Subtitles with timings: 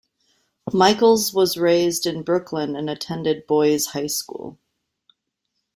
[0.73, 4.57] Michaels was raised in Brooklyn and attended Boys High School.